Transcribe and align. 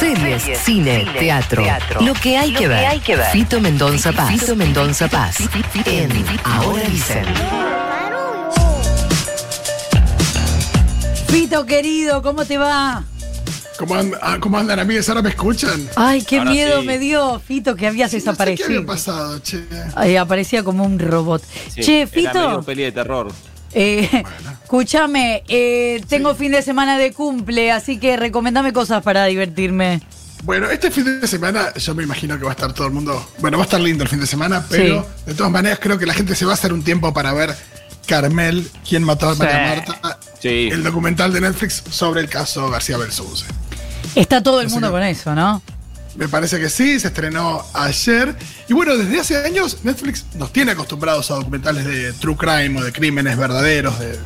Series, 0.00 0.58
cine, 0.64 1.06
teatro, 1.18 1.62
Lo 2.00 2.14
que 2.14 2.38
hay 2.38 2.52
que 2.54 2.66
ver. 2.68 3.26
Fito 3.32 3.60
Mendonza 3.60 4.12
Paz. 4.12 4.30
Fito 4.30 4.56
Mendonza 4.56 5.08
Paz. 5.08 5.36
En 5.84 6.10
Ahora 6.44 6.82
dicen. 6.84 7.24
Fito 11.28 11.66
querido, 11.66 12.22
¿cómo 12.22 12.46
te 12.46 12.56
va? 12.56 13.04
¿Cómo, 13.78 13.94
and- 13.96 14.14
ah, 14.22 14.38
¿Cómo 14.40 14.56
andan, 14.56 14.78
amigas? 14.78 15.06
¿Ahora 15.10 15.20
me 15.20 15.28
escuchan? 15.30 15.86
Ay, 15.96 16.22
qué 16.22 16.38
Ahora 16.38 16.50
miedo 16.50 16.80
sí. 16.80 16.86
me 16.86 16.98
dio, 16.98 17.40
Fito, 17.40 17.76
que 17.76 17.86
habías 17.88 18.10
No 18.12 18.18
sé 18.18 18.24
qué 18.24 18.30
desaparecido. 18.30 18.66
había 18.68 18.86
pasado, 18.86 19.38
che. 19.40 19.64
Ay, 19.96 20.16
aparecía 20.16 20.62
como 20.62 20.84
un 20.84 20.98
robot. 20.98 21.42
Sí, 21.74 21.82
che, 21.82 22.02
Era 22.02 22.10
medio 22.14 22.30
Fito, 22.32 22.62
peli 22.62 22.82
de 22.84 22.92
terror. 22.92 23.28
Eh, 23.74 24.22
escúchame, 24.62 25.42
eh, 25.48 26.02
tengo 26.08 26.34
fin 26.34 26.52
de 26.52 26.62
semana 26.62 26.96
de 26.98 27.12
cumple, 27.12 27.70
así 27.72 27.98
que 27.98 28.16
recomendame 28.16 28.72
cosas 28.72 29.02
para 29.02 29.24
divertirme. 29.26 30.00
Bueno, 30.44 30.68
este 30.70 30.90
fin 30.90 31.20
de 31.20 31.26
semana 31.26 31.72
yo 31.74 31.94
me 31.94 32.02
imagino 32.02 32.36
que 32.38 32.44
va 32.44 32.50
a 32.50 32.54
estar 32.54 32.72
todo 32.72 32.86
el 32.86 32.92
mundo. 32.92 33.26
Bueno, 33.38 33.56
va 33.56 33.64
a 33.64 33.66
estar 33.66 33.80
lindo 33.80 34.04
el 34.04 34.10
fin 34.10 34.20
de 34.20 34.26
semana, 34.26 34.64
pero 34.68 35.02
Sí. 35.02 35.30
de 35.30 35.34
todas 35.34 35.50
maneras 35.50 35.78
creo 35.80 35.98
que 35.98 36.04
la 36.06 36.12
gente 36.14 36.34
se 36.34 36.44
va 36.44 36.50
a 36.50 36.54
hacer 36.54 36.72
un 36.72 36.82
tiempo 36.82 37.14
para 37.14 37.32
ver 37.32 37.54
Carmel, 38.06 38.68
quién 38.86 39.02
mató 39.04 39.30
a 39.30 39.34
María 39.36 39.74
Sí. 39.84 39.90
Marta, 40.02 40.18
Sí. 40.40 40.68
el 40.70 40.82
documental 40.82 41.32
de 41.32 41.40
Netflix 41.40 41.82
sobre 41.90 42.20
el 42.20 42.28
caso 42.28 42.68
García 42.68 42.98
Belsunce. 42.98 43.46
Está 44.14 44.42
todo 44.42 44.60
el 44.60 44.68
mundo 44.68 44.90
con 44.90 45.02
eso, 45.02 45.34
¿no? 45.34 45.62
Me 46.16 46.28
parece 46.28 46.60
que 46.60 46.68
sí, 46.70 47.00
se 47.00 47.08
estrenó 47.08 47.62
ayer. 47.72 48.36
Y 48.68 48.72
bueno, 48.72 48.96
desde 48.96 49.18
hace 49.20 49.36
años 49.44 49.78
Netflix 49.82 50.24
nos 50.36 50.52
tiene 50.52 50.72
acostumbrados 50.72 51.30
a 51.30 51.34
documentales 51.34 51.84
de 51.84 52.12
true 52.14 52.36
crime 52.36 52.78
o 52.80 52.84
de 52.84 52.92
crímenes 52.92 53.36
verdaderos, 53.36 53.98
de 53.98 54.18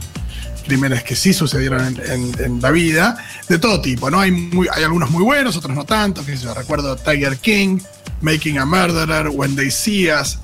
crímenes 0.66 1.02
que 1.02 1.16
sí 1.16 1.32
sucedieron 1.32 1.82
en, 1.86 2.10
en- 2.10 2.44
en 2.44 2.60
la 2.60 2.70
vida, 2.70 3.16
de 3.48 3.58
todo 3.58 3.80
tipo, 3.80 4.10
¿no? 4.10 4.20
Hay, 4.20 4.30
muy- 4.30 4.68
hay 4.70 4.84
algunos 4.84 5.10
muy 5.10 5.22
buenos, 5.22 5.56
otros 5.56 5.74
no 5.74 5.84
tanto, 5.84 6.24
que 6.26 6.36
yo 6.36 6.52
recuerdo 6.52 6.94
Tiger 6.96 7.38
King, 7.38 7.78
Making 8.20 8.58
a 8.58 8.66
Murderer, 8.66 9.28
When 9.28 9.56
They 9.56 9.70
See 9.70 10.12
Us, 10.12 10.38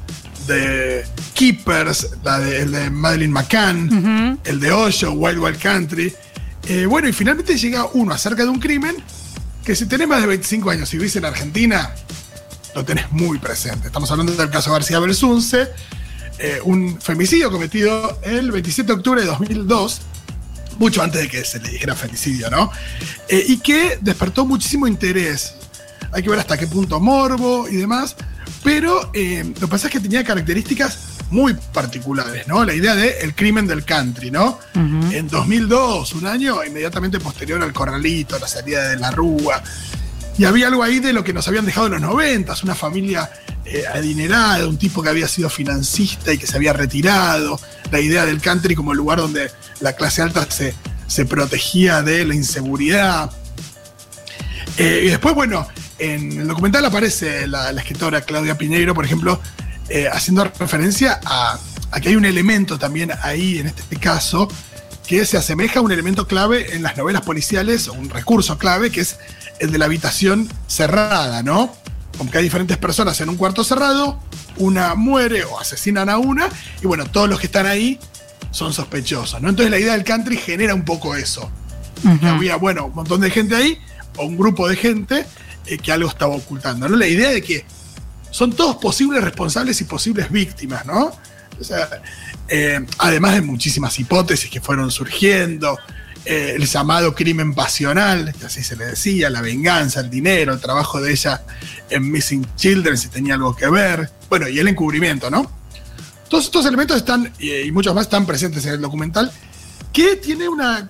de 0.47 1.05
Keepers, 1.35 2.09
la 2.23 2.39
de, 2.39 2.63
el 2.63 2.73
de 2.73 2.89
Madeline 2.91 3.33
McCann, 3.33 4.39
el 4.45 4.61
de 4.61 4.73
Osho, 4.73 5.13
Wild 5.13 5.39
Wild 5.39 5.59
Country. 5.61 6.15
Eh, 6.69 6.87
bueno, 6.87 7.07
y 7.09 7.13
finalmente 7.13 7.59
llega 7.59 7.87
uno 7.93 8.15
acerca 8.15 8.45
de 8.45 8.49
un 8.49 8.59
crimen 8.61 8.97
que 9.65 9.75
si 9.75 9.87
tenés 9.87 10.07
más 10.07 10.21
de 10.21 10.27
25 10.27 10.71
años 10.71 10.93
y 10.93 10.99
vivís 10.99 11.17
en 11.17 11.25
Argentina, 11.25 11.95
lo 12.75 12.85
tenés 12.85 13.11
muy 13.13 13.39
presente. 13.39 13.87
Estamos 13.87 14.11
hablando 14.11 14.33
del 14.33 14.51
caso 14.51 14.73
García 14.73 15.01
Belsunce, 15.01 15.69
eh, 16.39 16.61
un 16.65 17.01
femicidio 17.01 17.51
cometido 17.51 18.19
el 18.23 18.53
27 18.53 18.87
de 18.87 18.93
octubre 18.93 19.21
de 19.23 19.27
2002, 19.27 20.01
mucho 20.79 21.03
antes 21.03 21.23
de 21.23 21.29
que 21.29 21.45
se 21.45 21.61
le 21.61 21.71
dijera 21.71 21.95
femicidio, 21.95 22.51
¿no? 22.51 22.71
Eh, 23.29 23.45
y 23.49 23.59
que 23.59 23.99
despertó 24.01 24.45
muchísimo 24.45 24.87
interés. 24.87 25.55
Hay 26.13 26.23
que 26.23 26.29
ver 26.29 26.39
hasta 26.39 26.59
qué 26.59 26.67
punto 26.67 27.01
morbo 27.01 27.67
y 27.69 27.77
demás, 27.77 28.17
pero 28.63 29.11
eh, 29.15 29.45
lo 29.45 29.61
que 29.61 29.69
pasa 29.69 29.87
es 29.87 29.93
que 29.93 30.01
tenía 30.01 30.25
características 30.25 31.14
muy 31.35 31.55
particulares, 31.73 32.47
¿no? 32.47 32.65
La 32.65 32.75
idea 32.75 32.95
de 32.95 33.19
el 33.21 33.35
crimen 33.35 33.67
del 33.67 33.85
country, 33.85 34.31
¿no? 34.31 34.61
En 34.75 35.29
2002, 35.29 36.15
un 36.15 36.27
año 36.27 36.65
inmediatamente 36.65 37.19
posterior 37.19 37.61
al 37.61 37.73
corralito, 37.73 38.39
la 38.39 38.47
salida 38.47 38.89
de 38.89 38.97
la 38.97 39.11
rúa. 39.11 39.63
Y 40.39 40.45
había 40.45 40.69
algo 40.69 40.83
ahí 40.83 41.01
de 41.01 41.13
lo 41.13 41.25
que 41.25 41.33
nos 41.33 41.47
habían 41.49 41.67
dejado 41.67 41.87
en 41.87 41.95
los 41.95 42.03
90, 42.03 42.55
una 42.63 42.75
familia 42.75 43.31
eh, 43.65 43.85
adinerada, 43.93 44.67
un 44.69 44.79
tipo 44.79 45.03
que 45.03 45.09
había 45.09 45.27
sido 45.27 45.51
financista 45.51 46.33
y 46.33 46.39
que 46.39 46.47
se 46.47 46.57
había 46.57 46.73
retirado, 46.73 47.61
la 47.91 48.01
idea 48.01 48.25
del 48.25 48.41
country 48.41 48.77
como 48.77 48.95
lugar 48.95 49.19
donde 49.19 49.51
la 49.81 49.95
clase 49.95 50.23
alta 50.23 50.47
se, 50.49 50.75
se 51.09 51.25
protegía 51.25 52.03
de 52.03 52.25
la 52.25 52.35
inseguridad. 52.35 53.31
Eh, 54.79 55.03
y 55.05 55.09
después, 55.09 55.35
bueno, 55.35 55.67
en 55.99 56.41
el 56.41 56.47
documental 56.47 56.85
aparece 56.85 57.49
la, 57.49 57.73
la 57.73 57.81
escritora 57.81 58.21
Claudia 58.21 58.57
Piñeiro, 58.57 58.95
por 58.95 59.05
ejemplo, 59.05 59.41
eh, 59.89 60.09
haciendo 60.13 60.45
referencia 60.45 61.21
a, 61.25 61.59
a 61.91 62.01
que 62.01 62.11
hay 62.11 62.17
un 62.17 62.25
elemento 62.25 62.79
también 62.79 63.13
ahí, 63.23 63.59
en 63.59 63.67
este 63.67 63.97
caso, 63.97 64.49
que 65.07 65.25
se 65.27 65.37
asemeja 65.37 65.81
a 65.81 65.83
un 65.83 65.93
elemento 65.93 66.27
clave 66.27 66.75
en 66.75 66.83
las 66.83 66.97
novelas 66.97 67.23
policiales, 67.23 67.89
o 67.89 67.93
un 67.93 68.09
recurso 68.09 68.59
clave, 68.59 68.91
que 68.91 69.01
es 69.03 69.19
el 69.61 69.71
de 69.71 69.79
la 69.79 69.85
habitación 69.85 70.49
cerrada, 70.67 71.43
¿no? 71.43 71.75
Como 72.17 72.31
que 72.31 72.39
hay 72.39 72.45
diferentes 72.45 72.77
personas 72.79 73.21
en 73.21 73.29
un 73.29 73.37
cuarto 73.37 73.65
cerrado, 73.65 74.19
una 74.57 74.95
muere 74.95 75.45
o 75.45 75.61
asesinan 75.61 76.09
a 76.09 76.19
una, 76.19 76.49
y 76.83 76.87
bueno, 76.87 77.05
todos 77.07 77.29
los 77.29 77.39
que 77.39 77.47
están 77.47 77.67
ahí 77.67 77.99
son 78.51 78.73
sospechosos, 78.73 79.43
¿no? 79.43 79.49
Entonces 79.49 79.71
la 79.71 79.79
idea 79.79 79.93
del 79.93 80.05
country 80.05 80.37
genera 80.37 80.75
un 80.75 80.85
poco 80.85 81.15
eso. 81.17 81.51
Que 82.21 82.27
había, 82.27 82.57
bueno, 82.57 82.87
un 82.87 82.95
montón 82.95 83.23
de 83.23 83.31
gente 83.31 83.57
ahí, 83.57 83.79
o 84.17 84.25
un 84.25 84.37
grupo 84.37 84.69
de 84.69 84.77
gente 84.77 85.27
eh, 85.67 85.79
que 85.79 85.91
algo 85.91 86.09
estaba 86.09 86.35
ocultando, 86.35 86.89
¿no? 86.89 86.97
La 86.97 87.07
idea 87.07 87.31
de 87.31 87.43
que 87.43 87.65
son 88.35 88.53
todos 88.53 88.79
posibles 88.79 89.23
responsables 89.23 89.81
y 89.81 89.85
posibles 89.85 90.29
víctimas, 90.29 90.85
¿no? 90.85 91.13
O 91.61 91.63
sea, 91.63 91.89
eh, 92.49 92.85
además 92.99 93.35
de 93.35 93.43
muchísimas 93.43 93.97
hipótesis 94.01 94.51
que 94.51 94.61
fueron 94.61 94.91
surgiendo, 94.91 95.79
eh, 96.25 96.55
el 96.57 96.67
llamado 96.67 97.15
crimen 97.15 97.55
pasional, 97.55 98.35
que 98.37 98.47
así 98.47 98.65
se 98.65 98.75
le 98.75 98.87
decía, 98.87 99.31
la 99.31 99.41
venganza, 99.41 100.01
el 100.01 100.11
dinero, 100.11 100.53
el 100.53 100.59
trabajo 100.59 101.01
de 101.01 101.13
ella 101.13 101.43
en 101.89 102.11
Missing 102.11 102.45
Children, 102.57 102.99
si 102.99 103.07
tenía 103.07 103.35
algo 103.35 103.55
que 103.55 103.69
ver, 103.71 104.11
bueno, 104.29 104.49
y 104.49 104.59
el 104.59 104.67
encubrimiento, 104.67 105.31
¿no? 105.31 105.49
Todos 106.29 106.47
estos 106.47 106.67
elementos 106.67 106.97
están, 106.97 107.33
y, 107.39 107.71
muchos 107.71 107.95
más 107.95 108.07
están 108.07 108.27
presentes 108.27 108.67
en 108.67 108.73
el 108.73 108.81
documental, 108.81 109.31
que 109.93 110.17
tiene 110.17 110.49
una 110.49 110.89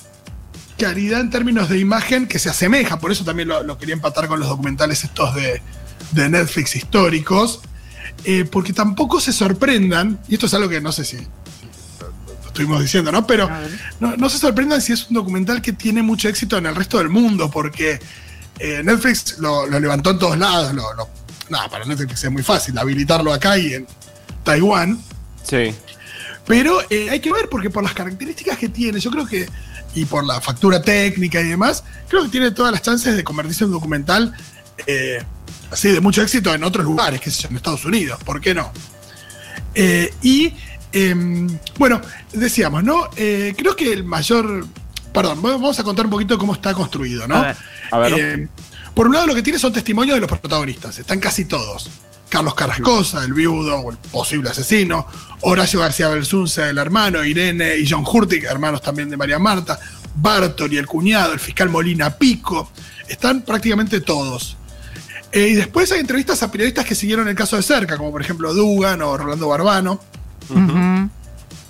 claridad 0.78 1.20
en 1.20 1.28
términos 1.28 1.68
de 1.68 1.78
imagen 1.78 2.26
que 2.26 2.38
se 2.38 2.48
asemeja, 2.48 2.98
por 2.98 3.12
eso 3.12 3.22
también 3.22 3.48
lo 3.48 3.76
quería 3.76 3.92
empatar 3.92 4.28
con 4.28 4.40
los 4.40 4.48
documentales 4.48 5.04
estos 5.04 5.34
de, 5.34 5.60
de 6.12 6.28
Netflix 6.28 6.76
históricos, 6.76 7.60
eh, 8.24 8.44
porque 8.44 8.72
tampoco 8.72 9.20
se 9.20 9.32
sorprendan, 9.32 10.18
y 10.28 10.34
esto 10.34 10.46
es 10.46 10.54
algo 10.54 10.68
que 10.68 10.80
no 10.80 10.92
sé 10.92 11.04
si, 11.04 11.16
si 11.18 11.24
lo, 12.00 12.06
lo 12.08 12.46
estuvimos 12.46 12.80
diciendo, 12.82 13.10
¿no? 13.12 13.26
Pero 13.26 13.48
no, 14.00 14.16
no 14.16 14.28
se 14.28 14.38
sorprendan 14.38 14.80
si 14.80 14.92
es 14.92 15.08
un 15.08 15.14
documental 15.14 15.60
que 15.62 15.72
tiene 15.72 16.02
mucho 16.02 16.28
éxito 16.28 16.56
en 16.58 16.66
el 16.66 16.74
resto 16.74 16.98
del 16.98 17.08
mundo, 17.08 17.50
porque 17.50 17.98
eh, 18.58 18.82
Netflix 18.84 19.38
lo, 19.38 19.66
lo 19.66 19.80
levantó 19.80 20.10
en 20.10 20.18
todos 20.18 20.38
lados, 20.38 20.72
lo, 20.74 20.94
lo- 20.94 21.08
nada, 21.50 21.68
para 21.68 21.84
Netflix 21.84 22.24
es 22.24 22.30
muy 22.30 22.42
fácil 22.42 22.78
habilitarlo 22.78 23.32
acá 23.32 23.58
y 23.58 23.74
en 23.74 23.86
Taiwán. 24.44 24.98
Sí. 25.42 25.74
Pero 26.46 26.78
eh, 26.90 27.08
hay 27.10 27.20
que 27.20 27.32
ver, 27.32 27.48
porque 27.50 27.70
por 27.70 27.82
las 27.82 27.94
características 27.94 28.58
que 28.58 28.68
tiene, 28.68 29.00
yo 29.00 29.10
creo 29.10 29.26
que, 29.26 29.48
y 29.94 30.04
por 30.04 30.24
la 30.24 30.40
factura 30.40 30.80
técnica 30.82 31.40
y 31.40 31.48
demás, 31.48 31.82
creo 32.08 32.22
que 32.24 32.28
tiene 32.28 32.50
todas 32.50 32.70
las 32.72 32.82
chances 32.82 33.16
de 33.16 33.24
convertirse 33.24 33.64
en 33.64 33.68
un 33.68 33.74
documental 33.74 34.34
eh, 34.86 35.22
así 35.74 35.88
de 35.88 36.00
mucho 36.00 36.22
éxito 36.22 36.54
en 36.54 36.64
otros 36.64 36.84
lugares, 36.84 37.20
que 37.20 37.30
sé 37.30 37.42
yo, 37.42 37.48
en 37.50 37.56
Estados 37.56 37.84
Unidos, 37.84 38.18
¿por 38.24 38.40
qué 38.40 38.54
no? 38.54 38.72
Eh, 39.74 40.14
y 40.22 40.52
em, 40.92 41.48
bueno, 41.76 42.00
decíamos, 42.32 42.82
¿no? 42.82 43.10
Eh, 43.16 43.54
creo 43.56 43.76
que 43.76 43.92
el 43.92 44.04
mayor. 44.04 44.66
Perdón, 45.12 45.42
vamos 45.42 45.78
a 45.78 45.84
contar 45.84 46.06
un 46.06 46.10
poquito 46.10 46.38
cómo 46.38 46.54
está 46.54 46.74
construido, 46.74 47.28
¿no? 47.28 47.36
A 47.36 47.42
ver. 47.42 47.56
A 47.90 47.98
ver. 47.98 48.12
Eh, 48.16 48.48
por 48.94 49.08
un 49.08 49.14
lado, 49.14 49.26
lo 49.26 49.34
que 49.34 49.42
tiene 49.42 49.58
son 49.58 49.72
testimonios 49.72 50.16
de 50.16 50.20
los 50.20 50.30
protagonistas. 50.30 50.98
Están 50.98 51.20
casi 51.20 51.44
todos. 51.44 51.90
Carlos 52.28 52.54
Carrascosa, 52.54 53.24
el 53.24 53.32
viudo 53.32 53.76
o 53.78 53.90
el 53.90 53.96
posible 53.96 54.50
asesino. 54.50 55.06
Horacio 55.42 55.80
García 55.80 56.08
Belsunce, 56.08 56.68
el 56.68 56.78
hermano. 56.78 57.24
Irene 57.24 57.76
y 57.76 57.88
John 57.88 58.04
Hurtig, 58.04 58.44
hermanos 58.44 58.82
también 58.82 59.10
de 59.10 59.16
María 59.16 59.38
Marta. 59.38 59.78
Bartoli, 60.16 60.76
el 60.76 60.86
cuñado. 60.86 61.32
El 61.32 61.40
fiscal 61.40 61.68
Molina 61.68 62.10
Pico. 62.16 62.70
Están 63.08 63.42
prácticamente 63.42 64.00
todos. 64.00 64.56
Eh, 65.34 65.48
y 65.48 65.54
después 65.54 65.90
hay 65.90 65.98
entrevistas 66.00 66.42
a 66.44 66.50
periodistas 66.50 66.84
que 66.84 66.94
siguieron 66.94 67.26
el 67.28 67.34
caso 67.34 67.56
de 67.56 67.62
cerca, 67.62 67.96
como 67.96 68.12
por 68.12 68.22
ejemplo 68.22 68.54
Dugan 68.54 69.02
o 69.02 69.16
Rolando 69.16 69.48
Barbano. 69.48 70.00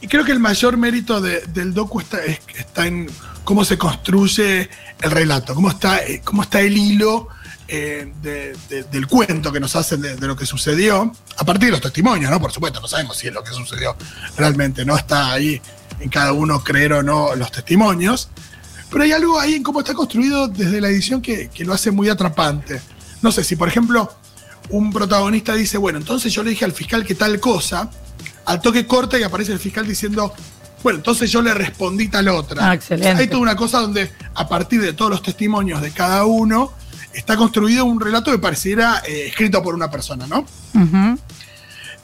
Y 0.00 0.06
creo 0.08 0.24
que 0.24 0.32
el 0.32 0.40
mayor 0.40 0.76
mérito 0.76 1.20
de- 1.20 1.40
del 1.48 1.72
docu 1.72 2.00
está, 2.00 2.22
es- 2.24 2.40
está 2.56 2.86
en 2.86 3.08
cómo 3.42 3.64
se 3.64 3.78
construye 3.78 4.68
el 5.00 5.10
relato, 5.10 5.54
cómo 5.54 5.70
está, 5.70 6.02
eh, 6.04 6.20
cómo 6.24 6.42
está 6.42 6.60
el 6.60 6.76
hilo 6.76 7.28
eh, 7.66 8.12
de- 8.22 8.54
de- 8.68 8.82
del 8.84 9.06
cuento 9.06 9.50
que 9.50 9.58
nos 9.58 9.74
hacen 9.74 10.02
de, 10.02 10.16
de 10.16 10.26
lo 10.26 10.36
que 10.36 10.44
sucedió, 10.44 11.10
a 11.38 11.44
partir 11.46 11.68
de 11.68 11.70
los 11.72 11.80
testimonios, 11.80 12.30
¿no? 12.30 12.38
Por 12.38 12.52
supuesto, 12.52 12.78
no 12.78 12.86
sabemos 12.86 13.16
si 13.16 13.28
es 13.28 13.32
lo 13.32 13.42
que 13.42 13.52
sucedió 13.52 13.96
realmente, 14.36 14.84
no 14.84 14.94
está 14.94 15.32
ahí 15.32 15.62
en 15.98 16.10
cada 16.10 16.34
uno 16.34 16.62
creer 16.62 16.92
o 16.92 17.02
no 17.02 17.34
los 17.34 17.50
testimonios, 17.50 18.28
pero 18.90 19.04
hay 19.04 19.12
algo 19.12 19.40
ahí 19.40 19.54
en 19.54 19.62
cómo 19.62 19.80
está 19.80 19.94
construido 19.94 20.46
desde 20.48 20.78
la 20.82 20.88
edición 20.88 21.22
que, 21.22 21.48
que 21.48 21.64
lo 21.64 21.72
hace 21.72 21.90
muy 21.90 22.10
atrapante. 22.10 22.82
No 23.24 23.32
sé, 23.32 23.42
si 23.42 23.56
por 23.56 23.68
ejemplo 23.68 24.14
un 24.68 24.92
protagonista 24.92 25.54
dice, 25.54 25.78
bueno, 25.78 25.98
entonces 25.98 26.30
yo 26.30 26.42
le 26.42 26.50
dije 26.50 26.66
al 26.66 26.72
fiscal 26.72 27.06
que 27.06 27.14
tal 27.14 27.40
cosa, 27.40 27.88
al 28.44 28.60
toque 28.60 28.86
corta 28.86 29.18
y 29.18 29.22
aparece 29.22 29.50
el 29.50 29.58
fiscal 29.58 29.86
diciendo, 29.86 30.34
bueno, 30.82 30.98
entonces 30.98 31.32
yo 31.32 31.40
le 31.40 31.54
respondí 31.54 32.08
tal 32.08 32.28
otra. 32.28 32.68
Ah, 32.68 32.74
excelente. 32.74 33.22
Hay 33.22 33.26
toda 33.28 33.40
una 33.40 33.56
cosa 33.56 33.80
donde 33.80 34.10
a 34.34 34.46
partir 34.46 34.82
de 34.82 34.92
todos 34.92 35.10
los 35.10 35.22
testimonios 35.22 35.80
de 35.80 35.90
cada 35.90 36.26
uno 36.26 36.72
está 37.14 37.34
construido 37.34 37.86
un 37.86 37.98
relato 37.98 38.30
que 38.30 38.38
pareciera 38.38 39.02
eh, 39.08 39.28
escrito 39.28 39.62
por 39.62 39.74
una 39.74 39.90
persona, 39.90 40.26
¿no? 40.26 40.44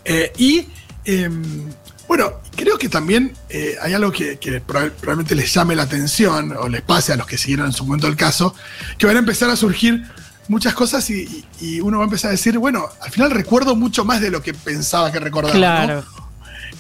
Eh, 0.07 0.33
y 0.39 0.69
em, 1.05 1.71
Bueno, 2.09 2.33
creo 2.57 2.79
que 2.79 2.89
también 2.89 3.35
eh, 3.51 3.77
hay 3.83 3.93
algo 3.93 4.11
que, 4.11 4.39
probablemente 4.67 5.35
les 5.35 5.53
llame 5.53 5.77
la 5.77 5.83
atención 5.83 6.57
o 6.57 6.67
les 6.67 6.81
pase 6.81 7.13
a 7.13 7.17
los 7.17 7.27
que 7.27 7.37
siguieron 7.37 7.67
en 7.67 7.75
su 7.75 7.85
momento 7.85 8.07
el 8.07 8.17
caso, 8.17 8.55
que 8.97 9.05
van 9.05 9.17
a 9.17 9.19
empezar 9.19 9.51
a 9.51 9.57
surgir 9.57 10.03
muchas 10.51 10.75
cosas 10.75 11.09
y, 11.09 11.47
uno 11.81 11.99
va 11.99 12.05
a 12.05 12.07
empezar 12.07 12.29
a 12.29 12.33
decir, 12.33 12.59
bueno, 12.59 12.89
al 13.01 13.11
final 13.11 13.31
recuerdo 13.31 13.77
mucho 13.77 14.05
más 14.05 14.21
de 14.21 14.31
lo 14.31 14.43
que 14.43 14.53
pensaba 14.53 15.11
que 15.13 15.21
recordaba. 15.21 15.55
Claro. 15.55 16.05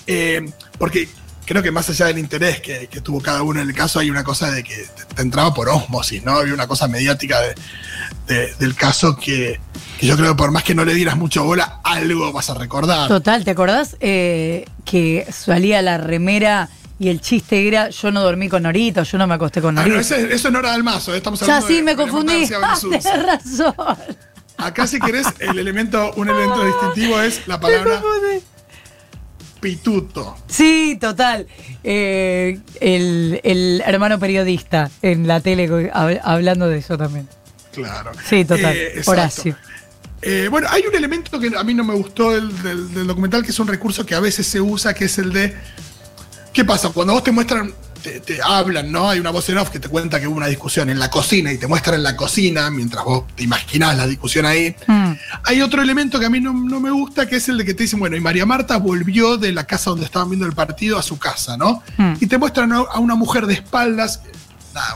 Eh, 0.06 0.50
porque 0.76 1.08
creo 1.46 1.62
que 1.62 1.70
más 1.70 1.88
allá 1.88 2.06
del 2.06 2.18
interés 2.18 2.60
que, 2.60 2.88
tuvo 3.02 3.20
cada 3.20 3.42
uno 3.42 3.60
en 3.60 3.68
el 3.68 3.74
caso, 3.74 4.00
hay 4.00 4.10
una 4.10 4.24
cosa 4.24 4.50
de 4.50 4.64
que 4.64 4.86
te, 5.14 5.22
entraba 5.22 5.54
por 5.54 5.68
osmosis, 5.68 6.24
¿no? 6.24 6.32
Había 6.32 6.52
una 6.52 6.66
cosa 6.66 6.88
mediática 6.88 7.38
del 8.26 8.74
caso 8.74 9.16
que, 9.16 9.60
yo 10.00 10.16
creo 10.16 10.30
que 10.30 10.36
por 10.36 10.50
más 10.50 10.64
que 10.64 10.74
no 10.74 10.84
le 10.84 10.94
dieras 10.94 11.16
mucho 11.16 11.44
bola, 11.44 11.80
algo 11.84 12.32
vas 12.32 12.50
a 12.50 12.54
recordar. 12.54 13.08
Total, 13.08 13.44
¿te 13.44 13.52
acordás 13.52 13.96
eh, 14.00 14.64
que 14.84 15.26
salía 15.30 15.80
la 15.80 15.98
remera 15.98 16.68
y 17.00 17.08
el 17.08 17.20
chiste 17.20 17.66
era 17.66 17.88
yo 17.88 18.12
no 18.12 18.22
dormí 18.22 18.48
con 18.50 18.62
Norito, 18.62 19.02
yo 19.02 19.18
no 19.18 19.26
me 19.26 19.34
acosté 19.34 19.62
con 19.62 19.74
Norito? 19.74 19.98
eso, 19.98 20.14
eso, 20.14 20.50
no 20.50 20.60
era 20.60 20.72
del 20.72 20.84
mazo, 20.84 21.14
estamos 21.14 21.40
hablando 21.42 21.66
Ya 21.66 21.74
sí, 21.74 21.82
me 21.82 21.96
confundí. 21.96 22.46
Ah, 22.62 22.78
tienes 22.78 23.26
razón. 23.26 23.74
Acá 24.58 24.86
si 24.86 25.00
querés, 25.00 25.26
el 25.38 25.58
elemento, 25.58 26.12
un 26.16 26.28
elemento 26.28 26.62
distintivo 26.62 27.20
es 27.20 27.48
la 27.48 27.58
palabra 27.60 28.02
pituto. 29.60 30.36
Sí, 30.46 30.98
total. 31.00 31.46
Eh, 31.84 32.58
el, 32.80 33.82
hermano 33.86 34.18
periodista 34.18 34.90
en 35.02 35.26
la 35.26 35.40
tele 35.40 35.90
hablando 36.22 36.68
de 36.68 36.78
eso 36.78 36.98
también. 36.98 37.28
Claro. 37.72 38.12
Sí, 38.28 38.44
total. 38.44 38.76
Eh, 38.76 39.02
Horacio. 39.06 39.56
Eh, 40.22 40.48
bueno, 40.50 40.68
hay 40.70 40.82
un 40.86 40.94
elemento 40.94 41.40
que 41.40 41.50
a 41.56 41.64
mí 41.64 41.72
no 41.72 41.84
me 41.84 41.94
gustó 41.94 42.32
del, 42.32 43.06
documental, 43.06 43.42
que 43.42 43.52
es 43.52 43.58
un 43.58 43.68
recurso 43.68 44.04
que 44.04 44.14
a 44.14 44.20
veces 44.20 44.46
se 44.46 44.60
usa, 44.60 44.92
que 44.92 45.06
es 45.06 45.18
el 45.18 45.32
de. 45.32 45.54
¿Qué 46.52 46.64
pasa? 46.64 46.90
Cuando 46.90 47.12
vos 47.12 47.24
te 47.24 47.32
muestran 47.32 47.72
te, 48.00 48.40
hablan, 48.42 48.90
¿no? 48.90 49.10
Hay 49.10 49.20
una 49.20 49.30
voz 49.30 49.48
en 49.48 49.58
off 49.58 49.70
que 49.70 49.78
te 49.78 49.88
cuenta 49.88 50.20
que 50.20 50.26
hubo 50.26 50.36
una 50.36 50.46
discusión 50.46 50.90
en 50.90 50.98
la 50.98 51.10
cocina 51.10 51.52
y 51.52 51.58
te 51.58 51.66
muestran 51.66 51.96
en 51.96 52.02
la 52.02 52.16
cocina 52.16 52.70
mientras 52.70 53.04
vos 53.04 53.24
te 53.34 53.44
imaginás 53.44 53.96
la 53.96 54.06
discusión 54.06 54.46
ahí. 54.46 54.74
Mm. 54.86 55.12
Hay 55.44 55.62
otro 55.62 55.82
elemento 55.82 56.18
que 56.18 56.26
a 56.26 56.30
mí 56.30 56.40
no, 56.40 56.52
me 56.52 56.90
gusta, 56.90 57.26
que 57.26 57.36
es 57.36 57.48
el 57.48 57.58
de 57.58 57.64
que 57.64 57.74
te 57.74 57.84
dicen, 57.84 58.00
bueno, 58.00 58.16
y 58.16 58.20
María 58.20 58.46
Marta 58.46 58.78
volvió 58.78 59.36
de 59.36 59.52
la 59.52 59.64
casa 59.64 59.90
donde 59.90 60.06
estaban 60.06 60.30
viendo 60.30 60.46
el 60.46 60.52
partido 60.52 60.98
a 60.98 61.02
su 61.02 61.18
casa, 61.18 61.56
¿no? 61.56 61.82
Mm. 61.96 62.14
Y 62.20 62.26
te 62.26 62.38
muestran 62.38 62.72
a 62.72 62.98
una 62.98 63.14
mujer 63.14 63.46
de 63.46 63.54
espaldas, 63.54 64.22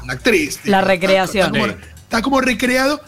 una 0.03 0.13
actriz. 0.13 0.61
La 0.65 0.81
recreación. 0.81 1.55
Está, 2.03 2.23
como, 2.23 2.41
recreado 2.41 3.01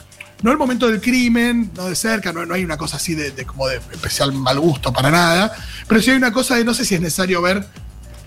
no 0.43 0.50
el 0.50 0.58
momento 0.58 0.88
del 0.88 1.00
crimen, 1.00 1.70
no 1.75 1.88
de 1.88 1.96
cerca, 1.96 2.32
no, 2.32 2.44
no 2.44 2.54
hay 2.54 2.64
una 2.64 2.76
cosa 2.76 2.96
así 2.96 3.14
de, 3.14 3.32
como 3.46 3.69
de 3.69 3.76
especial 3.76 4.32
mal 4.32 4.60
gusto 4.60 4.93
para 4.93 5.10
nada, 5.10 5.52
pero 5.88 6.02
sí 6.02 6.10
hay 6.10 6.16
una 6.16 6.32
cosa 6.32 6.56
de 6.56 6.64
no 6.64 6.75
sé 6.75 6.84
si 6.84 6.94
es 6.94 7.00
necesario 7.00 7.40
ver 7.40 7.66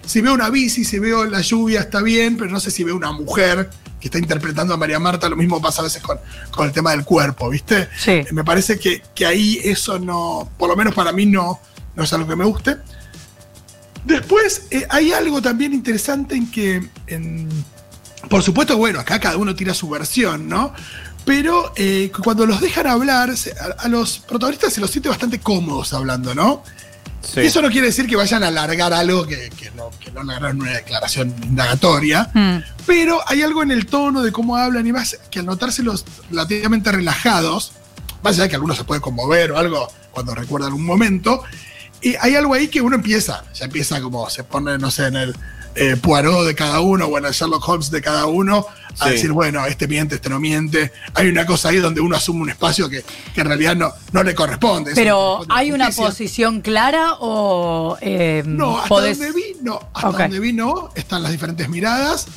si 0.09 0.21
veo 0.21 0.33
una 0.33 0.49
bici, 0.49 0.83
si 0.83 0.97
veo 0.97 1.23
la 1.25 1.39
lluvia, 1.41 1.81
está 1.81 2.01
bien, 2.01 2.35
pero 2.35 2.49
no 2.49 2.59
sé 2.59 2.71
si 2.71 2.83
veo 2.83 2.95
una 2.95 3.11
mujer 3.11 3.69
que 4.01 4.07
está 4.07 4.17
interpretando 4.17 4.73
a 4.73 4.77
María 4.77 4.97
Marta. 4.97 5.29
Lo 5.29 5.35
mismo 5.35 5.61
pasa 5.61 5.81
a 5.81 5.83
veces 5.83 6.01
con, 6.01 6.17
el 6.65 6.71
tema 6.71 6.91
del 6.91 7.05
cuerpo, 7.05 7.47
¿viste? 7.47 7.87
Sí. 7.95 8.11
Eh, 8.11 8.27
me 8.31 8.43
parece 8.43 8.79
que, 8.79 9.03
ahí 9.23 9.59
eso 9.63 9.99
no, 9.99 10.49
por 10.57 10.67
lo 10.67 10.75
menos 10.75 10.95
para 10.95 11.11
mí 11.11 11.27
no, 11.27 11.59
no 11.95 12.03
es 12.03 12.11
algo 12.11 12.27
que 12.27 12.35
me 12.35 12.43
guste. 12.45 12.77
Después, 14.03 14.63
eh, 14.71 14.87
hay 14.89 15.13
algo 15.13 15.43
también 15.43 15.75
interesante 15.75 16.33
en 16.33 16.49
que, 16.49 16.89
por 18.31 18.41
supuesto, 18.41 18.77
bueno, 18.77 18.99
acá 18.99 19.19
cada 19.19 19.37
uno 19.37 19.53
tira 19.53 19.75
su 19.75 19.87
versión, 19.89 20.49
¿no? 20.49 20.73
Pero 21.23 21.71
eh, 21.75 22.11
cuando 22.23 22.47
los 22.47 22.61
dejan 22.61 22.87
hablar, 22.87 23.29
a, 23.29 23.83
a, 23.83 23.87
los 23.87 24.17
protagonistas 24.17 24.73
se 24.73 24.81
los 24.81 24.89
siente 24.89 25.07
bastante 25.07 25.39
cómodos 25.39 25.93
hablando, 25.93 26.33
¿no? 26.33 26.63
Eso 27.35 27.61
no 27.61 27.69
quiere 27.69 27.87
decir 27.87 28.07
que 28.07 28.15
vayan 28.15 28.43
a 28.43 28.47
alargar 28.47 28.93
algo 28.93 29.25
que, 29.25 29.49
no, 29.75 29.91
que 29.99 30.11
no 30.11 30.21
alargaron 30.21 30.61
una 30.61 30.73
declaración 30.73 31.33
indagatoria, 31.43 32.29
mm. 32.33 32.57
pero 32.85 33.19
hay 33.27 33.41
algo 33.41 33.63
en 33.63 33.71
el 33.71 33.85
tono 33.85 34.21
de 34.21 34.31
cómo 34.31 34.57
hablan 34.57 34.85
y 34.87 34.91
más 34.91 35.17
que 35.29 35.39
al 35.39 35.45
notárselos 35.45 36.05
relativamente 36.29 36.91
relajados, 36.91 37.73
más 38.23 38.33
allá 38.33 38.43
de 38.43 38.49
que 38.49 38.55
algunos 38.55 38.77
se 38.77 38.83
puede 38.83 39.01
conmover 39.01 39.51
o 39.51 39.57
algo 39.57 39.91
cuando 40.11 40.33
recuerdan 40.35 40.73
un 40.73 40.85
momento, 40.85 41.43
y 42.01 42.15
hay 42.19 42.35
algo 42.35 42.53
ahí 42.53 42.67
que 42.67 42.81
uno 42.81 42.95
empieza, 42.95 43.43
ya 43.53 43.65
empieza 43.65 44.01
como 44.01 44.29
se 44.29 44.43
pone, 44.43 44.77
no 44.77 44.89
sé, 44.89 45.07
en 45.07 45.15
el 45.17 45.35
eh, 45.75 45.95
Poirot 46.01 46.45
de 46.45 46.55
cada 46.55 46.79
uno 46.79 47.05
o 47.05 47.17
en 47.17 47.25
el 47.25 47.31
Sherlock 47.31 47.67
Holmes 47.67 47.91
de 47.91 48.01
cada 48.01 48.25
uno, 48.25 48.65
a 48.99 49.09
decir, 49.09 49.31
bueno, 49.31 49.65
este 49.65 49.87
miente, 49.87 50.15
este 50.15 50.29
no 50.29 50.39
miente. 50.39 50.91
Hay 51.13 51.27
una 51.27 51.45
cosa 51.45 51.69
ahí 51.69 51.77
donde 51.77 52.01
uno 52.01 52.15
asume 52.15 52.41
un 52.41 52.49
espacio 52.49 52.89
que, 52.89 53.03
en 53.35 53.45
realidad 53.45 53.75
no, 53.75 53.93
no 54.11 54.23
le 54.23 54.35
corresponde. 54.35 54.91
Pero, 54.95 55.45
¿hay 55.49 55.71
una 55.71 55.89
posición 55.91 56.61
clara 56.61 57.13
o.? 57.19 57.97
Eh, 58.01 58.43
no, 58.45 58.79
hasta 58.79 58.95
donde 58.95 59.31
vi, 59.31 59.55
no. 59.61 59.79
Hasta 59.93 60.11
donde 60.11 60.39
vi, 60.39 60.53
no. 60.53 60.89
Están 60.95 61.23
las 61.23 61.31
diferentes 61.31 61.69
miradas. 61.69 62.27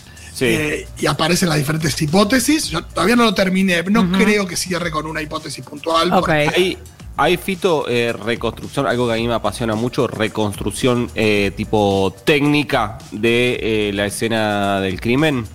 Eh, 0.40 0.88
y 0.98 1.06
aparecen 1.06 1.48
las 1.48 1.58
diferentes 1.58 2.00
hipótesis. 2.00 2.68
Yo 2.68 2.84
todavía 2.84 3.16
no 3.16 3.24
lo 3.24 3.34
terminé. 3.34 3.82
No 3.84 4.10
creo 4.12 4.46
que 4.46 4.56
cierre 4.56 4.90
con 4.90 5.06
una 5.06 5.22
hipótesis 5.22 5.64
puntual. 5.64 6.12
Hay, 6.28 6.78
hay, 7.22 7.36
Fito, 7.36 7.88
eh, 7.88 8.12
reconstrucción, 8.12 8.86
algo 8.86 9.06
que 9.06 9.14
a 9.14 9.16
mí 9.16 9.26
me 9.26 9.34
apasiona 9.34 9.74
mucho, 9.74 10.06
reconstrucción 10.06 11.10
tipo 11.56 12.14
técnica 12.24 12.98
de 13.10 13.90
la 13.94 14.06
escena 14.06 14.80
del 14.80 15.00
crimen. 15.00 15.46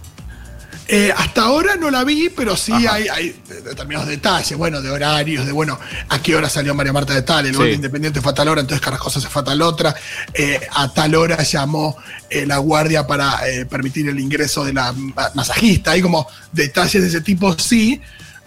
Eh, 0.90 1.14
hasta 1.16 1.42
ahora 1.42 1.76
no 1.76 1.92
la 1.92 2.06
vi, 2.06 2.30
pero 2.30 2.56
sí 2.56 2.72
hay, 2.72 3.36
determinados 3.66 4.08
detalles, 4.08 4.58
bueno, 4.58 4.82
de 4.82 4.90
horarios, 4.90 5.46
de 5.46 5.52
bueno, 5.52 5.78
a 6.08 6.22
qué 6.22 6.34
hora 6.34 6.48
salió 6.48 6.74
María 6.74 6.94
Marta 6.94 7.14
de 7.14 7.24
tal, 7.24 7.46
el 7.46 7.58
gol 7.58 7.72
independiente 7.72 8.22
fue 8.22 8.32
a 8.32 8.36
tal 8.36 8.48
hora, 8.48 8.62
entonces 8.62 8.82
Carrascosa 8.82 9.20
se 9.20 9.28
fue 9.28 9.42
a 9.42 9.46
tal 9.46 9.62
otra, 9.64 9.94
eh, 10.34 10.66
a 10.72 10.94
tal 10.94 11.16
hora 11.16 11.44
llamó 11.44 11.98
eh, 12.30 12.46
la 12.46 12.60
guardia 12.60 13.06
para 13.06 13.38
permitir 13.70 14.08
el 14.08 14.18
ingreso 14.18 14.64
de 14.64 14.72
la 14.72 14.96
masajista, 15.34 15.92
hay 15.92 16.02
como 16.02 16.26
detalles 16.54 17.02
de 17.02 17.10
ese 17.10 17.20
tipo, 17.20 17.60
sí, 17.60 18.00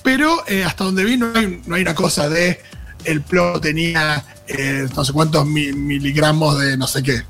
pero 0.03 0.43
hasta 0.65 0.85
donde 0.85 1.05
vi 1.05 1.19
no 1.19 1.31
hay, 1.35 1.83
una 1.83 1.95
cosa 1.95 2.31
de 2.31 2.63
el 3.05 3.23
plomo 3.23 3.61
tenía 3.61 4.25
no 4.95 5.05
sé 5.05 5.13
cuántos 5.13 5.47
miligramos 5.47 6.59
de 6.59 6.77
no 6.77 6.87
sé 6.87 7.03
qué. 7.03 7.23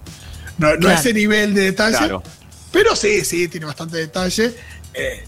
No, 0.58 0.76
no 0.76 0.90
ese 0.90 1.12
nivel 1.12 1.55
de 1.55 1.62
detalle. 1.62 2.19
Pero 2.72 2.94
sí, 2.94 3.25
sí, 3.25 3.49
tiene 3.49 3.67
bastante 3.67 3.96
detalle. 3.96 4.55
Eh, 4.94 5.25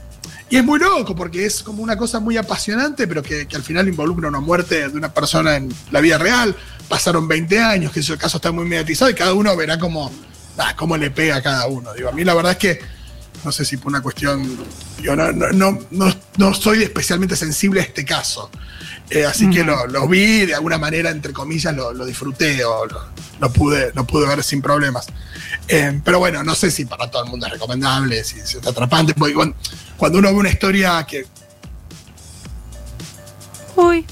y 0.51 0.57
es 0.57 0.65
muy 0.65 0.79
loco 0.79 1.17
porque 1.17 1.47
es 1.47 1.63
como 1.63 1.83
una 1.83 1.97
cosa 1.97 2.21
muy 2.21 2.37
apasionante, 2.37 3.09
pero 3.09 3.23
que, 3.23 3.49
al 3.55 3.63
final 3.63 3.89
involucra 3.89 4.29
una 4.29 4.41
muerte 4.41 4.89
de 4.89 4.97
una 4.97 5.13
persona 5.13 5.57
en 5.57 5.73
la 5.91 6.01
vida 6.01 6.19
real. 6.19 6.55
Pasaron 6.89 7.27
20 7.27 7.59
años, 7.59 7.93
que 7.93 8.01
ese 8.01 8.17
caso 8.19 8.37
está 8.37 8.53
muy 8.53 8.67
mediatizado 8.67 9.11
y 9.11 9.15
cada 9.15 9.33
uno 9.33 9.57
verá 9.57 9.79
cómo, 9.79 10.13
ah, 10.59 10.75
cómo 10.77 10.97
le 10.97 11.11
pega 11.11 11.37
a 11.37 11.43
cada 11.43 11.67
uno. 11.67 11.95
Digo, 11.95 12.11
a 12.11 12.13
mí 12.13 12.23
la 12.23 12.35
verdad 12.35 12.53
es 12.53 12.59
que, 12.59 12.81
no 13.45 13.53
sé 13.53 13.65
si 13.65 13.77
por 13.77 13.89
una 13.89 14.01
cuestión, 14.01 14.59
yo 15.01 15.17
no, 15.17 15.33
no, 15.33 15.79
no, 16.37 16.55
soy 16.55 16.83
especialmente 16.83 17.37
sensible 17.37 17.81
a 17.81 17.85
este 17.85 18.05
caso. 18.05 18.51
Eh, 19.11 19.27
así 19.27 19.51
que 19.51 19.65
lo, 19.65 20.09
vi 20.09 20.47
de 20.47 20.55
alguna 20.55 20.79
manera, 20.79 21.11
entre 21.11 21.33
comillas, 21.33 21.75
lo, 21.75 22.05
disfruté 22.07 22.65
o 22.65 22.87
lo, 23.41 23.53
pude, 23.53 23.93
lo 23.95 24.07
pude 24.07 24.27
ver 24.27 24.43
sin 24.43 24.63
problemas. 24.63 25.07
Eh, 25.69 26.01
pero 26.05 26.19
bueno, 26.19 26.43
no 26.43 26.55
sé 26.55 26.71
si 26.71 26.85
para 26.85 27.11
todo 27.11 27.25
el 27.25 27.31
mundo 27.31 27.47
es 27.47 27.53
recomendable, 27.53 28.23
si, 28.25 28.39
es 28.39 28.57
atrapante, 28.57 29.15
porque 29.15 29.35
cuando, 29.35 30.19
uno 30.19 30.29
ve 30.29 30.35
una 30.35 30.49
historia 30.49 31.05
que. 31.07 31.27
Uy. 33.77 34.07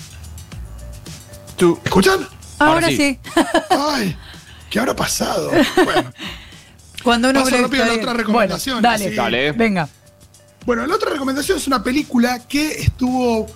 ¿Tú? 1.56 1.78
¿Escuchan? 1.84 2.26
Ahora, 2.58 2.88
sí. 2.88 3.18
Ay, 3.70 4.16
¿qué 4.68 4.78
habrá 4.80 4.94
pasado? 4.94 5.50
Bueno. 5.84 6.12
Cuando 7.02 7.30
uno 7.30 7.42
Paso 7.42 7.56
rápido 7.56 7.84
a 7.84 7.86
la 7.86 7.94
otra 7.94 8.12
recomendación. 8.12 8.82
dale, 8.82 9.14
dale. 9.14 9.52
Venga. 9.52 9.88
Bueno, 10.66 10.86
la 10.86 10.94
otra 10.94 11.10
recomendación 11.10 11.58
es 11.58 11.66
una 11.66 11.82
película 11.82 12.46
que 12.46 12.72
estuvo, 12.72 13.46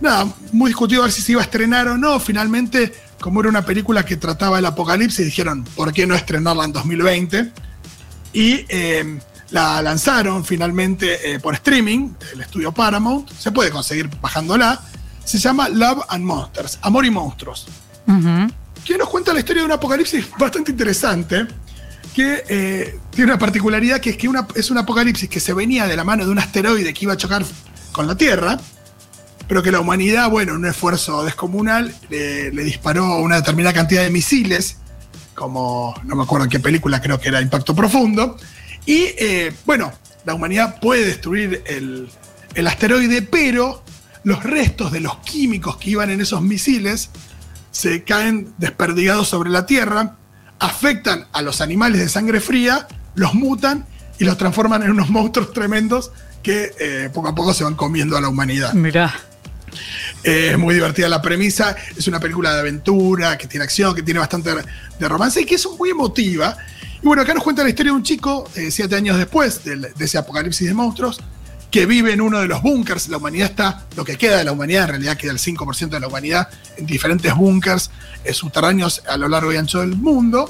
nada, 0.00 0.26
muy 0.52 0.70
discutido 0.70 1.02
a 1.02 1.04
ver 1.04 1.12
si 1.12 1.20
se 1.20 1.32
iba 1.32 1.42
a 1.42 1.44
estrenar 1.44 1.88
o 1.88 1.98
no. 1.98 2.18
Finalmente 2.18 2.92
como 3.24 3.40
era 3.40 3.48
una 3.48 3.64
película 3.64 4.04
que 4.04 4.18
trataba 4.18 4.58
el 4.58 4.66
apocalipsis, 4.66 5.24
dijeron, 5.24 5.64
¿por 5.74 5.94
qué 5.94 6.06
no 6.06 6.14
estrenarla 6.14 6.66
en 6.66 6.72
2020? 6.74 7.52
Y 8.34 8.66
em, 8.68 9.18
la 9.48 9.80
lanzaron 9.80 10.44
finalmente 10.44 11.32
eh, 11.32 11.40
por 11.40 11.54
streaming, 11.54 12.10
el 12.34 12.42
estudio 12.42 12.70
Paramount, 12.70 13.30
se 13.30 13.50
puede 13.50 13.70
conseguir 13.70 14.10
bajándola, 14.20 14.78
se 15.24 15.38
llama 15.38 15.70
Love 15.70 16.04
and 16.10 16.22
Monsters, 16.22 16.78
Amor 16.82 17.06
y 17.06 17.10
Monstruos, 17.10 17.66
que 18.84 18.98
nos 18.98 19.08
cuenta 19.08 19.32
la 19.32 19.38
historia 19.38 19.62
de 19.62 19.66
un 19.68 19.72
apocalipsis 19.72 20.26
bastante 20.38 20.72
interesante, 20.72 21.46
que 22.14 22.44
eh, 22.48 22.98
tiene 23.10 23.32
una 23.32 23.38
particularidad 23.38 24.00
que 24.00 24.10
es 24.10 24.16
que 24.16 24.30
es 24.54 24.70
un 24.70 24.78
apocalipsis 24.78 25.28
que 25.28 25.40
se 25.40 25.52
venía 25.52 25.86
de 25.86 25.96
la 25.96 26.04
mano 26.04 26.24
de 26.24 26.30
un 26.30 26.38
asteroide 26.38 26.94
que 26.94 27.04
iba 27.04 27.12
a 27.12 27.16
chocar 27.16 27.44
con 27.92 28.06
la 28.06 28.16
Tierra, 28.16 28.58
pero 29.48 29.62
que 29.62 29.72
la 29.72 29.80
humanidad, 29.80 30.30
bueno, 30.30 30.52
en 30.52 30.58
un 30.58 30.66
esfuerzo 30.66 31.24
descomunal, 31.24 31.94
le, 32.08 32.50
disparó 32.50 33.18
una 33.18 33.36
determinada 33.36 33.74
cantidad 33.74 34.02
de 34.02 34.10
misiles, 34.10 34.78
como 35.34 35.94
no 36.04 36.14
me 36.14 36.22
acuerdo 36.22 36.44
en 36.44 36.50
qué 36.50 36.60
película, 36.60 37.02
creo 37.02 37.20
que 37.20 37.28
era 37.28 37.40
Impacto 37.40 37.74
Profundo, 37.74 38.36
y 38.86 39.06
eh, 39.18 39.52
bueno, 39.66 39.92
la 40.24 40.34
humanidad 40.34 40.78
puede 40.80 41.04
destruir 41.04 41.64
el, 41.66 42.08
el 42.54 42.66
asteroide, 42.66 43.22
pero 43.22 43.82
los 44.22 44.42
restos 44.44 44.92
de 44.92 45.00
los 45.00 45.18
químicos 45.18 45.76
que 45.76 45.90
iban 45.90 46.10
en 46.10 46.20
esos 46.20 46.40
misiles 46.42 47.10
se 47.72 48.04
caen 48.04 48.54
desperdigados 48.58 49.28
sobre 49.28 49.50
la 49.50 49.66
Tierra, 49.66 50.16
afectan 50.58 51.26
a 51.32 51.42
los 51.42 51.60
animales 51.60 52.00
de 52.00 52.08
sangre 52.08 52.40
fría, 52.40 52.86
los 53.14 53.34
mutan 53.34 53.86
y 54.18 54.24
los 54.24 54.36
transforman 54.38 54.82
en 54.82 54.90
unos 54.90 55.10
monstruos 55.10 55.52
tremendos 55.52 56.12
que 56.42 56.72
eh, 56.78 57.10
poco 57.12 57.28
a 57.28 57.34
poco 57.34 57.54
se 57.54 57.64
van 57.64 57.74
comiendo 57.74 58.16
a 58.16 58.20
la 58.20 58.28
humanidad. 58.28 58.72
Mirá. 58.74 59.14
Eh, 60.22 60.50
es 60.52 60.58
muy 60.58 60.74
divertida 60.74 61.08
la 61.08 61.20
premisa, 61.20 61.76
es 61.96 62.06
una 62.06 62.20
película 62.20 62.52
de 62.54 62.60
aventura, 62.60 63.36
que 63.36 63.46
tiene 63.46 63.64
acción, 63.64 63.94
que 63.94 64.02
tiene 64.02 64.20
bastante 64.20 64.50
de 64.98 65.08
romance 65.08 65.40
y 65.40 65.44
que 65.44 65.56
es 65.56 65.66
muy 65.78 65.90
emotiva. 65.90 66.56
Y 67.02 67.06
bueno, 67.06 67.22
acá 67.22 67.34
nos 67.34 67.42
cuenta 67.42 67.62
la 67.62 67.68
historia 67.68 67.92
de 67.92 67.96
un 67.96 68.02
chico, 68.02 68.48
eh, 68.54 68.70
siete 68.70 68.94
años 68.94 69.18
después 69.18 69.64
de, 69.64 69.76
de 69.76 70.04
ese 70.04 70.16
apocalipsis 70.16 70.68
de 70.68 70.74
monstruos, 70.74 71.20
que 71.74 71.86
vive 71.86 72.12
en 72.12 72.20
uno 72.20 72.38
de 72.38 72.46
los 72.46 72.62
búnkers. 72.62 73.08
La 73.08 73.16
humanidad 73.16 73.50
está, 73.50 73.84
lo 73.96 74.04
que 74.04 74.16
queda 74.16 74.38
de 74.38 74.44
la 74.44 74.52
humanidad, 74.52 74.84
en 74.84 74.90
realidad 74.90 75.16
queda 75.16 75.32
el 75.32 75.40
5% 75.40 75.88
de 75.88 75.98
la 75.98 76.06
humanidad 76.06 76.48
en 76.76 76.86
diferentes 76.86 77.34
búnkers 77.34 77.90
eh, 78.22 78.32
subterráneos 78.32 79.02
a 79.08 79.16
lo 79.16 79.26
largo 79.26 79.52
y 79.52 79.56
ancho 79.56 79.80
del 79.80 79.96
mundo. 79.96 80.48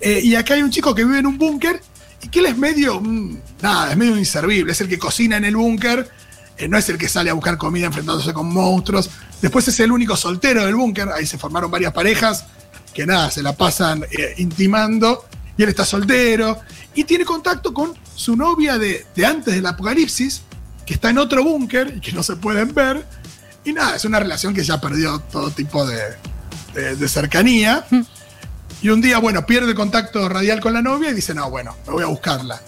Eh, 0.00 0.18
y 0.24 0.34
acá 0.34 0.54
hay 0.54 0.62
un 0.62 0.72
chico 0.72 0.92
que 0.92 1.04
vive 1.04 1.20
en 1.20 1.26
un 1.26 1.38
búnker 1.38 1.80
y 2.20 2.26
que 2.26 2.40
él 2.40 2.46
es 2.46 2.58
medio, 2.58 3.00
mm, 3.00 3.36
nada, 3.62 3.92
es 3.92 3.96
medio 3.96 4.18
inservible. 4.18 4.72
Es 4.72 4.80
el 4.80 4.88
que 4.88 4.98
cocina 4.98 5.36
en 5.36 5.44
el 5.44 5.54
búnker, 5.54 6.10
eh, 6.58 6.66
no 6.66 6.76
es 6.76 6.88
el 6.88 6.98
que 6.98 7.08
sale 7.08 7.30
a 7.30 7.34
buscar 7.34 7.56
comida 7.56 7.86
enfrentándose 7.86 8.32
con 8.32 8.52
monstruos. 8.52 9.08
Después 9.40 9.68
es 9.68 9.78
el 9.78 9.92
único 9.92 10.16
soltero 10.16 10.66
del 10.66 10.74
búnker, 10.74 11.10
ahí 11.10 11.26
se 11.26 11.38
formaron 11.38 11.70
varias 11.70 11.92
parejas 11.92 12.46
que 12.92 13.06
nada, 13.06 13.30
se 13.30 13.40
la 13.40 13.52
pasan 13.52 14.04
intimando 14.36 15.26
y 15.56 15.62
él 15.62 15.68
está 15.68 15.84
soltero 15.84 16.58
y 16.92 17.04
tiene 17.04 17.24
contacto 17.24 17.72
con 17.72 17.94
su 18.20 18.36
novia 18.36 18.76
de, 18.76 19.06
antes 19.24 19.54
del 19.54 19.64
apocalipsis, 19.64 20.42
que 20.84 20.92
está 20.92 21.08
en 21.08 21.16
otro 21.16 21.42
búnker 21.42 21.94
y 21.96 22.00
que 22.00 22.12
no 22.12 22.22
se 22.22 22.36
pueden 22.36 22.74
ver. 22.74 23.06
Y 23.64 23.72
nada, 23.72 23.96
es 23.96 24.04
una 24.04 24.20
relación 24.20 24.52
que 24.52 24.62
ya 24.62 24.78
perdió 24.78 25.20
todo 25.20 25.50
tipo 25.50 25.86
de, 25.86 26.16
de, 26.74 27.08
cercanía. 27.08 27.86
Y 28.82 28.90
un 28.90 29.00
día, 29.00 29.18
bueno, 29.18 29.46
pierde 29.46 29.74
contacto 29.74 30.28
radial 30.28 30.60
con 30.60 30.74
la 30.74 30.82
novia 30.82 31.10
y 31.10 31.14
dice, 31.14 31.34
no, 31.34 31.48
bueno, 31.48 31.74
me 31.86 31.94
voy 31.94 32.02
a 32.02 32.08
buscarla. 32.08 32.60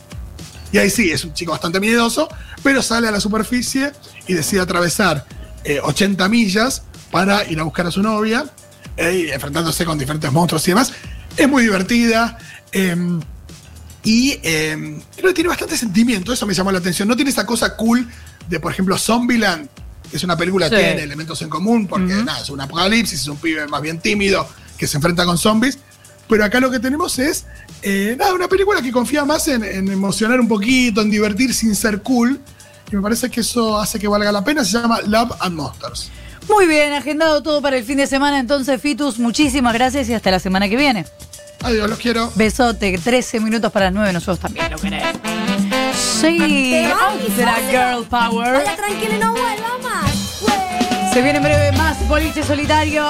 Y 0.73 0.78
ahí 0.78 0.88
sí, 0.88 1.11
es 1.11 1.23
un 1.25 1.35
chico 1.35 1.52
bastante 1.52 1.80
miedoso, 1.80 2.28
pero 2.62 2.80
sale 2.80 3.09
a 3.09 3.11
la 3.11 3.21
superficie 3.21 3.92
y 4.26 4.32
decide 4.32 4.62
atravesar 4.62 5.26
80 5.82 6.25
eh, 6.25 6.28
millas 6.30 6.82
para 7.11 7.44
ir 7.44 7.61
a 7.61 7.64
buscar 7.64 7.87
a 7.87 7.90
su 7.90 8.02
novia, 8.02 8.47
eh, 8.97 9.30
enfrentándose 9.35 9.85
con 9.85 9.99
diferentes 9.99 10.32
monstruos 10.32 10.66
y 10.66 10.71
demás. 10.71 10.94
Es 11.37 11.47
muy 11.47 11.64
divertida. 11.64 12.38
Em, 12.73 13.21
y 14.04 14.38
em, 14.42 15.00
creo 15.16 15.28
que 15.28 15.35
tiene 15.35 15.49
bastante 15.49 15.76
sentimiento, 15.76 16.32
eso 16.32 16.47
me 16.47 16.54
llamó 16.54 16.73
la 16.73 16.78
atención. 16.78 17.06
No 17.06 17.14
tiene 17.14 17.30
esa 17.30 17.47
cosa 17.47 17.76
cool 17.76 18.09
de, 18.49 18.59
por 18.59 18.73
ejemplo, 18.73 18.99
Zombieland, 18.99 19.68
que 20.11 20.16
es 20.16 20.25
una 20.25 20.37
película 20.37 20.68
que 20.68 20.76
tiene 20.76 21.02
elementos 21.02 21.40
en 21.42 21.49
común, 21.49 21.87
porque 21.87 22.12
nada, 22.14 22.40
es 22.40 22.50
un 22.50 22.61
apocalipsis, 22.61 23.21
es 23.21 23.28
un 23.28 23.37
pibe 23.37 23.66
más 23.68 23.80
bien 23.80 24.00
tímido 24.00 24.47
que 24.76 24.87
se 24.87 24.97
enfrenta 24.97 25.25
con 25.25 25.38
zombies. 25.38 25.78
Pero 26.28 26.44
acá 26.44 26.61
lo 26.61 26.71
que 26.71 26.80
tenemos 26.80 27.18
es, 27.18 27.47
eh, 27.82 28.16
nada, 28.18 28.35
una 28.35 28.49
película 28.49 28.80
que 28.82 28.90
confía 28.90 29.25
más 29.25 29.49
en, 29.49 29.64
emocionar 29.88 30.40
un 30.40 30.49
poquito, 30.49 31.02
en 31.02 31.11
divertir 31.11 31.54
sin 31.54 31.75
ser 31.76 32.02
cool. 32.02 32.40
Y 32.90 32.97
me 32.97 33.02
parece 33.02 33.30
que 33.30 33.40
eso 33.40 33.78
hace 33.78 33.99
que 33.99 34.09
valga 34.09 34.32
la 34.32 34.42
pena. 34.42 34.64
Se 34.64 34.73
llama 34.73 35.00
Love 35.02 35.32
and 35.40 35.56
Monsters. 35.56 36.11
Muy 36.49 36.66
bien, 36.66 36.92
agendado 36.92 37.42
todo 37.42 37.62
para 37.62 37.76
el 37.76 37.85
fin 37.85 37.99
de 37.99 38.06
semana. 38.06 38.38
Entonces, 38.38 38.80
Fitus, 38.80 39.18
muchísimas 39.18 39.73
gracias 39.75 40.09
y 40.09 40.14
hasta 40.14 40.30
la 40.30 40.40
semana 40.40 40.68
que 40.68 40.76
viene. 40.76 41.06
Adiós, 41.62 41.88
los 41.88 41.99
quiero. 41.99 42.31
Besote, 42.35 42.99
13 42.99 43.40
minutos 43.40 43.71
para 43.73 43.87
las 43.87 43.95
9, 43.95 44.12
nosotros 44.12 44.40
también 44.40 44.71
lo 44.71 44.78
queremos. 44.78 45.12
Sí, 45.95 46.87
será 47.37 47.57
Girl 47.71 48.04
Power. 48.09 48.52
Vaya 48.54 48.76
tranquilo 48.76 49.14
y 49.14 49.19
no 49.19 49.33
vuelva 49.33 49.78
más. 49.83 50.12
Se 51.12 51.21
viene 51.23 51.38
en 51.38 51.45
breve 51.45 51.73
más 51.73 52.09
boliche 52.09 52.42
solitario. 52.42 53.04